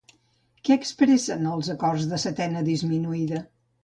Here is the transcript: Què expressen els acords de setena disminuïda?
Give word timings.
Què 0.69 0.77
expressen 0.77 1.45
els 1.51 1.69
acords 1.73 2.07
de 2.13 2.19
setena 2.23 2.65
disminuïda? 2.71 3.43